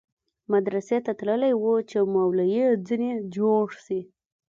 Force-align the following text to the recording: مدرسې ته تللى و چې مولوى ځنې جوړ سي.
مدرسې 0.53 0.97
ته 1.05 1.11
تللى 1.19 1.51
و 1.61 1.63
چې 1.89 1.97
مولوى 2.13 2.63
ځنې 2.87 3.11
جوړ 3.35 3.67
سي. 3.85 3.99